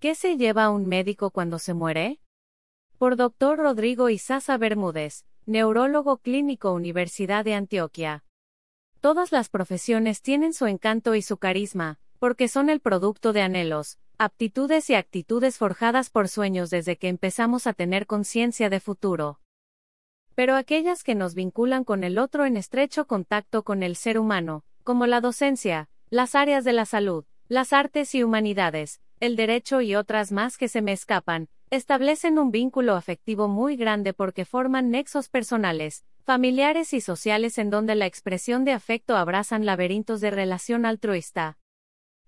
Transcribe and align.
¿Qué 0.00 0.14
se 0.14 0.36
lleva 0.36 0.70
un 0.70 0.86
médico 0.86 1.30
cuando 1.32 1.58
se 1.58 1.74
muere? 1.74 2.20
Por 2.98 3.16
Dr. 3.16 3.58
Rodrigo 3.58 4.10
Isaza 4.10 4.56
Bermúdez, 4.56 5.24
neurólogo 5.44 6.18
clínico 6.18 6.72
Universidad 6.72 7.44
de 7.44 7.54
Antioquia. 7.54 8.22
Todas 9.00 9.32
las 9.32 9.48
profesiones 9.48 10.22
tienen 10.22 10.54
su 10.54 10.66
encanto 10.66 11.16
y 11.16 11.22
su 11.22 11.38
carisma, 11.38 11.98
porque 12.20 12.46
son 12.46 12.70
el 12.70 12.78
producto 12.78 13.32
de 13.32 13.42
anhelos, 13.42 13.98
aptitudes 14.18 14.88
y 14.88 14.94
actitudes 14.94 15.58
forjadas 15.58 16.10
por 16.10 16.28
sueños 16.28 16.70
desde 16.70 16.96
que 16.96 17.08
empezamos 17.08 17.66
a 17.66 17.72
tener 17.72 18.06
conciencia 18.06 18.70
de 18.70 18.78
futuro. 18.78 19.40
Pero 20.36 20.54
aquellas 20.54 21.02
que 21.02 21.16
nos 21.16 21.34
vinculan 21.34 21.82
con 21.82 22.04
el 22.04 22.18
otro 22.18 22.44
en 22.44 22.56
estrecho 22.56 23.08
contacto 23.08 23.64
con 23.64 23.82
el 23.82 23.96
ser 23.96 24.20
humano, 24.20 24.62
como 24.84 25.08
la 25.08 25.20
docencia, 25.20 25.88
las 26.08 26.36
áreas 26.36 26.62
de 26.62 26.72
la 26.72 26.86
salud, 26.86 27.24
las 27.48 27.72
artes 27.72 28.14
y 28.14 28.22
humanidades, 28.22 29.00
el 29.20 29.34
derecho 29.34 29.80
y 29.80 29.94
otras 29.96 30.30
más 30.30 30.56
que 30.56 30.68
se 30.68 30.80
me 30.80 30.92
escapan, 30.92 31.48
establecen 31.70 32.38
un 32.38 32.50
vínculo 32.50 32.94
afectivo 32.94 33.48
muy 33.48 33.76
grande 33.76 34.14
porque 34.14 34.44
forman 34.44 34.90
nexos 34.90 35.28
personales, 35.28 36.04
familiares 36.22 36.92
y 36.92 37.00
sociales 37.00 37.58
en 37.58 37.70
donde 37.70 37.94
la 37.94 38.06
expresión 38.06 38.64
de 38.64 38.72
afecto 38.72 39.16
abrazan 39.16 39.66
laberintos 39.66 40.20
de 40.20 40.30
relación 40.30 40.86
altruista. 40.86 41.58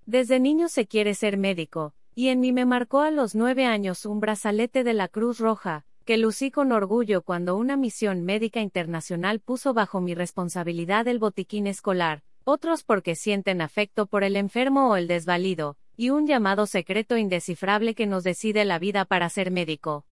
Desde 0.05 0.41
niño 0.41 0.69
se 0.69 0.87
quiere 0.87 1.15
ser 1.15 1.37
médico, 1.37 1.95
y 2.15 2.29
en 2.29 2.41
mí 2.41 2.53
me 2.53 2.65
marcó 2.65 3.01
a 3.01 3.11
los 3.11 3.35
nueve 3.35 3.67
años 3.67 4.05
un 4.05 4.19
brazalete 4.19 4.83
de 4.83 4.95
la 4.95 5.07
Cruz 5.07 5.39
Roja, 5.39 5.85
que 6.05 6.17
lucí 6.17 6.51
con 6.51 6.73
orgullo 6.73 7.23
cuando 7.23 7.57
una 7.57 7.77
misión 7.77 8.25
médica 8.25 8.61
internacional 8.61 9.39
puso 9.39 9.75
bajo 9.75 10.01
mi 10.01 10.15
responsabilidad 10.15 11.07
el 11.07 11.21
botiquín 11.21 11.69
escolar, 11.69 12.23
otros 12.43 12.83
porque 12.83 13.15
sienten 13.15 13.61
afecto 13.61 14.07
por 14.07 14.25
el 14.25 14.35
enfermo 14.35 14.91
o 14.91 14.97
el 14.97 15.07
desvalido, 15.07 15.77
y 16.01 16.09
un 16.09 16.27
llamado 16.27 16.65
secreto 16.65 17.19
indescifrable 17.19 17.95
que 17.95 18.07
nos 18.07 18.25
decide 18.25 18.65
la 18.65 18.79
vida 18.79 19.05
para 19.05 19.29
ser 19.29 19.51
médico. 19.51 20.07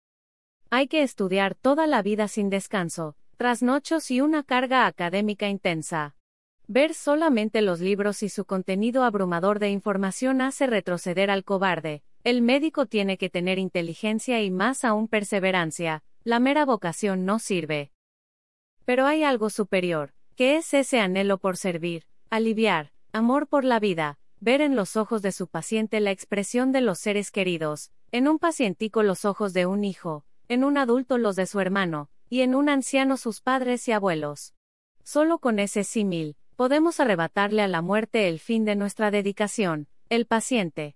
Hay 0.70 0.90
que 0.90 1.02
estudiar 1.02 1.56
toda 1.56 1.88
la 1.88 2.02
vida 2.02 2.28
sin 2.28 2.50
descanso, 2.50 3.16
trasnochos 3.38 4.12
y 4.12 4.20
una 4.20 4.44
carga 4.44 4.86
académica 4.86 5.47
intensa. 5.47 6.17
Ver 6.67 6.94
solamente 6.94 7.62
los 7.62 7.80
libros 7.80 8.22
y 8.22 8.28
su 8.28 8.44
contenido 8.44 9.06
abrumador 9.06 9.59
de 9.59 9.70
información 9.70 10.42
hace 10.42 10.67
retroceder 10.67 11.31
al 11.31 11.45
cobarde. 11.45 12.03
El 12.25 12.42
médico 12.42 12.88
tiene 12.88 13.17
que 13.17 13.30
tener 13.30 13.58
inteligencia 13.58 14.42
y 14.42 14.52
más 14.52 14.84
aún 14.84 15.08
perseverancia. 15.08 16.03
La 16.25 16.42
mera 16.42 16.66
vocación 16.66 17.23
no 17.23 17.40
sirve. 17.40 17.94
Pero 18.84 19.06
hay 19.06 19.23
algo 19.23 19.50
superior, 19.50 20.14
que 20.36 20.58
es 20.58 20.73
ese 20.73 21.00
anhelo 21.00 21.38
por 21.38 21.56
servir, 21.56 22.03
aliviar, 22.30 22.92
amor 23.14 23.47
por 23.47 23.64
la 23.64 23.80
vida, 23.80 24.19
ver 24.40 24.62
en 24.62 24.76
los 24.76 24.96
ojos 24.96 25.22
de 25.22 25.32
su 25.32 25.48
paciente 25.48 26.00
la 26.00 26.12
expresión 26.12 26.72
de 26.72 26.82
los 26.82 27.00
seres 27.00 27.32
queridos, 27.32 27.92
en 28.12 28.28
un 28.28 28.40
pacientico 28.40 29.04
los 29.04 29.26
ojos 29.26 29.54
de 29.54 29.66
un 29.66 29.84
hijo, 29.84 30.26
en 30.48 30.64
un 30.64 30.78
adulto 30.78 31.18
los 31.18 31.36
de 31.36 31.46
su 31.46 31.60
hermano, 31.60 32.10
y 32.30 32.42
en 32.42 32.56
un 32.56 32.70
anciano 32.70 33.18
sus 33.18 33.42
padres 33.42 33.88
y 33.88 33.92
abuelos. 33.92 34.54
Solo 35.04 35.40
con 35.40 35.60
ese 35.60 35.84
símil, 35.84 36.36
podemos 36.56 37.00
arrebatarle 37.00 37.62
a 37.62 37.68
la 37.68 37.82
muerte 37.82 38.28
el 38.28 38.40
fin 38.40 38.66
de 38.66 38.76
nuestra 38.76 39.12
dedicación, 39.12 39.88
el 40.10 40.26
paciente. 40.26 40.96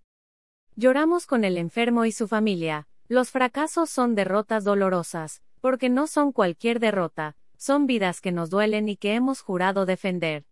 Lloramos 0.75 1.25
con 1.25 1.43
el 1.43 1.57
enfermo 1.57 2.05
y 2.05 2.11
su 2.11 2.27
familia, 2.27 2.87
los 3.07 3.29
fracasos 3.29 3.89
son 3.89 4.15
derrotas 4.15 4.63
dolorosas, 4.63 5.41
porque 5.59 5.89
no 5.89 6.07
son 6.07 6.31
cualquier 6.31 6.79
derrota, 6.79 7.35
son 7.57 7.85
vidas 7.85 8.21
que 8.21 8.31
nos 8.31 8.49
duelen 8.49 8.89
y 8.89 8.95
que 8.95 9.13
hemos 9.13 9.41
jurado 9.41 9.85
defender. 9.85 10.45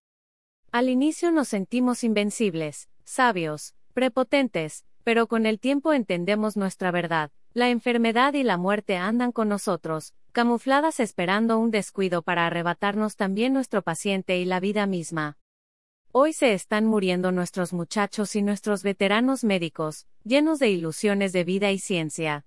Al 0.72 0.88
inicio 0.88 1.32
nos 1.32 1.48
sentimos 1.48 2.04
invencibles, 2.04 2.90
sabios, 3.04 3.74
prepotentes, 3.94 4.86
pero 5.04 5.26
con 5.26 5.48
el 5.48 5.60
tiempo 5.60 5.94
entendemos 5.94 6.58
nuestra 6.58 6.92
verdad. 6.92 7.32
La 7.56 7.70
enfermedad 7.70 8.36
y 8.36 8.44
la 8.44 8.58
muerte 8.58 8.96
andan 8.96 9.32
con 9.32 9.50
nosotros, 9.50 10.14
camufladas 10.32 11.00
esperando 11.00 11.58
un 11.58 11.72
descuido 11.72 12.22
para 12.22 12.46
arrebatarnos 12.46 13.16
también 13.16 13.52
nuestro 13.52 13.82
paciente 13.82 14.38
y 14.38 14.46
la 14.46 14.60
vida 14.60 14.86
misma. 14.86 15.40
Hoy 16.12 16.34
se 16.34 16.54
están 16.54 16.86
muriendo 16.86 17.32
nuestros 17.32 17.74
muchachos 17.74 18.36
y 18.36 18.44
nuestros 18.44 18.84
veteranos 18.84 19.44
médicos, 19.44 20.06
llenos 20.24 20.60
de 20.60 20.70
ilusiones 20.70 21.34
de 21.34 21.46
vida 21.46 21.72
y 21.72 21.80
ciencia. 21.80 22.46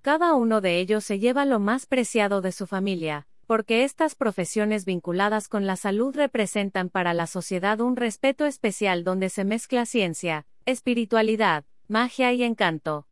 Cada 0.00 0.34
uno 0.34 0.60
de 0.60 0.78
ellos 0.78 1.02
se 1.02 1.18
lleva 1.18 1.44
lo 1.44 1.58
más 1.58 1.86
preciado 1.86 2.40
de 2.40 2.52
su 2.52 2.68
familia, 2.68 3.26
porque 3.46 3.84
estas 3.84 4.14
profesiones 4.14 4.84
vinculadas 4.84 5.48
con 5.48 5.66
la 5.66 5.76
salud 5.76 6.14
representan 6.16 6.88
para 6.88 7.14
la 7.14 7.26
sociedad 7.26 7.80
un 7.80 7.96
respeto 7.96 8.46
especial 8.46 9.04
donde 9.04 9.28
se 9.28 9.44
mezcla 9.44 9.86
ciencia, 9.86 10.46
espiritualidad, 10.66 11.64
magia 11.88 12.32
y 12.32 12.42
encanto. 12.42 13.06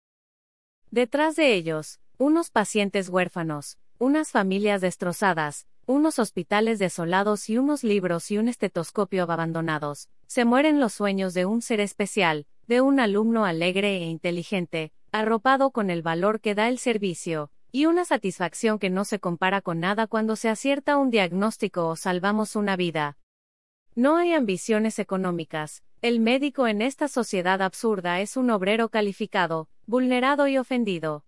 Detrás 0.90 1.36
de 1.36 1.54
ellos, 1.54 2.00
unos 2.18 2.50
pacientes 2.50 3.08
huérfanos, 3.08 3.78
unas 3.98 4.30
familias 4.30 4.80
destrozadas, 4.80 5.66
unos 5.86 6.18
hospitales 6.18 6.78
desolados 6.78 7.48
y 7.48 7.58
unos 7.58 7.84
libros 7.84 8.30
y 8.30 8.38
un 8.38 8.48
estetoscopio 8.48 9.24
abandonados, 9.24 10.08
se 10.26 10.44
mueren 10.44 10.80
los 10.80 10.92
sueños 10.92 11.34
de 11.34 11.46
un 11.46 11.62
ser 11.62 11.80
especial, 11.80 12.46
de 12.66 12.80
un 12.80 13.00
alumno 13.00 13.44
alegre 13.44 13.98
e 13.98 14.06
inteligente, 14.06 14.92
arropado 15.12 15.70
con 15.70 15.90
el 15.90 16.02
valor 16.02 16.40
que 16.40 16.54
da 16.54 16.68
el 16.68 16.78
servicio, 16.78 17.50
y 17.72 17.86
una 17.86 18.04
satisfacción 18.04 18.78
que 18.78 18.90
no 18.90 19.06
se 19.06 19.18
compara 19.18 19.62
con 19.62 19.80
nada 19.80 20.06
cuando 20.06 20.36
se 20.36 20.50
acierta 20.50 20.98
un 20.98 21.10
diagnóstico 21.10 21.88
o 21.88 21.96
salvamos 21.96 22.54
una 22.54 22.76
vida. 22.76 23.16
No 23.94 24.18
hay 24.18 24.34
ambiciones 24.34 24.98
económicas, 24.98 25.82
el 26.02 26.20
médico 26.20 26.66
en 26.66 26.82
esta 26.82 27.08
sociedad 27.08 27.62
absurda 27.62 28.20
es 28.20 28.36
un 28.36 28.50
obrero 28.50 28.90
calificado, 28.90 29.68
vulnerado 29.86 30.48
y 30.48 30.58
ofendido. 30.58 31.24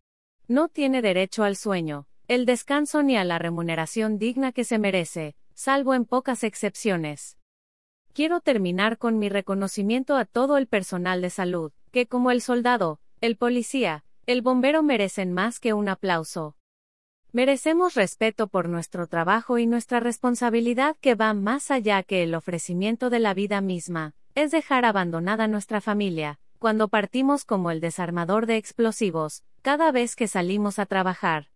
No 0.47 0.69
tiene 0.69 1.01
derecho 1.01 1.45
al 1.45 1.57
sueño, 1.57 2.07
el 2.29 2.45
descanso 2.45 3.03
ni 3.03 3.17
a 3.17 3.25
la 3.25 3.39
remuneración 3.39 4.19
digna 4.19 4.53
que 4.53 4.65
se 4.65 4.79
merece, 4.79 5.37
salvo 5.55 5.95
en 5.95 6.05
pocas 6.05 6.45
excepciones. 6.45 7.39
Quiero 8.13 8.41
terminar 8.41 8.99
con 8.99 9.19
mi 9.19 9.31
reconocimiento 9.31 10.17
a 10.17 10.27
todo 10.27 10.59
el 10.59 10.67
personal 10.67 11.23
de 11.23 11.31
salud, 11.31 11.73
que 11.91 12.07
como 12.07 12.31
el 12.31 12.43
soldado, 12.43 13.01
el 13.21 13.37
policía, 13.37 14.05
el 14.27 14.41
bombero 14.41 14.83
merecen 14.83 15.33
más 15.33 15.61
que 15.61 15.75
un 15.75 15.89
aplauso. 15.89 16.57
Merecemos 17.33 17.95
respeto 17.95 18.47
por 18.47 18.69
nuestro 18.69 19.07
trabajo 19.07 19.59
y 19.59 19.67
nuestra 19.67 20.01
responsabilidad 20.01 20.97
que 21.01 21.15
va 21.15 21.35
más 21.35 21.71
allá 21.71 22.03
que 22.03 22.23
el 22.23 22.35
ofrecimiento 22.35 23.11
de 23.11 23.19
la 23.19 23.35
vida 23.35 23.61
misma, 23.61 24.15
es 24.35 24.51
dejar 24.51 24.85
abandonada 24.85 25.47
nuestra 25.47 25.81
familia, 25.81 26.39
cuando 26.59 26.89
partimos 26.89 27.45
como 27.45 27.71
el 27.71 27.81
desarmador 27.81 28.47
de 28.47 28.57
explosivos, 28.57 29.43
cada 29.63 29.93
vez 29.93 30.17
que 30.17 30.29
salimos 30.29 30.79
a 30.79 30.87
trabajar. 30.87 31.49